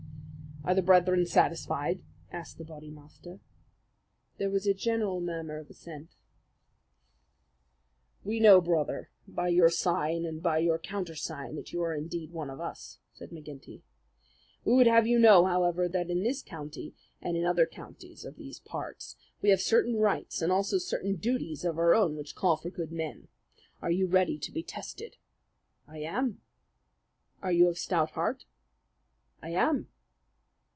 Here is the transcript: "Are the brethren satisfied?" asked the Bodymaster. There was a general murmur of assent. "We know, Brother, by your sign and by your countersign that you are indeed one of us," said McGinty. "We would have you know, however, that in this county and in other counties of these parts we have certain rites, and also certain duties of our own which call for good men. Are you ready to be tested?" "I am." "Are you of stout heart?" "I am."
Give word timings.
"Are 0.63 0.75
the 0.75 0.83
brethren 0.83 1.25
satisfied?" 1.25 2.03
asked 2.31 2.59
the 2.59 2.63
Bodymaster. 2.63 3.39
There 4.37 4.51
was 4.51 4.67
a 4.67 4.75
general 4.75 5.19
murmur 5.19 5.57
of 5.57 5.71
assent. 5.71 6.11
"We 8.23 8.39
know, 8.39 8.61
Brother, 8.61 9.09
by 9.27 9.47
your 9.47 9.71
sign 9.71 10.23
and 10.23 10.39
by 10.39 10.59
your 10.59 10.77
countersign 10.77 11.55
that 11.55 11.73
you 11.73 11.81
are 11.81 11.95
indeed 11.95 12.29
one 12.31 12.51
of 12.51 12.61
us," 12.61 12.99
said 13.11 13.31
McGinty. 13.31 13.81
"We 14.63 14.73
would 14.75 14.85
have 14.85 15.07
you 15.07 15.17
know, 15.17 15.45
however, 15.45 15.87
that 15.89 16.11
in 16.11 16.21
this 16.21 16.43
county 16.43 16.93
and 17.23 17.35
in 17.35 17.43
other 17.43 17.65
counties 17.65 18.23
of 18.23 18.35
these 18.35 18.59
parts 18.59 19.15
we 19.41 19.49
have 19.49 19.61
certain 19.61 19.95
rites, 19.95 20.43
and 20.43 20.51
also 20.51 20.77
certain 20.77 21.15
duties 21.15 21.65
of 21.65 21.79
our 21.79 21.95
own 21.95 22.15
which 22.15 22.35
call 22.35 22.55
for 22.55 22.69
good 22.69 22.91
men. 22.91 23.29
Are 23.81 23.89
you 23.91 24.05
ready 24.05 24.37
to 24.37 24.51
be 24.51 24.61
tested?" 24.61 25.17
"I 25.87 26.01
am." 26.03 26.39
"Are 27.41 27.51
you 27.51 27.67
of 27.67 27.79
stout 27.79 28.11
heart?" 28.11 28.45
"I 29.41 29.49
am." 29.49 29.87